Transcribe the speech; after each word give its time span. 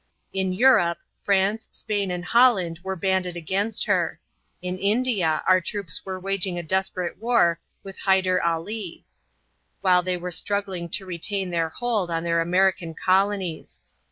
In 0.33 0.51
Europe 0.51 0.97
France, 1.21 1.67
Spain, 1.69 2.09
and 2.09 2.25
Holland 2.25 2.79
were 2.81 2.95
banded 2.95 3.37
against 3.37 3.85
her; 3.85 4.19
in 4.59 4.79
India 4.79 5.43
our 5.47 5.61
troops 5.61 6.03
were 6.03 6.19
waging 6.19 6.57
a 6.57 6.63
desperate 6.63 7.19
war 7.19 7.59
with 7.83 7.99
Hyder 7.99 8.41
Ali; 8.41 9.05
while 9.81 10.01
they 10.01 10.17
were 10.17 10.31
struggling 10.31 10.89
to 10.89 11.05
retain 11.05 11.51
their 11.51 11.69
hold 11.69 12.09
on 12.09 12.23
their 12.23 12.41
American 12.41 12.95
colonies. 12.95 13.81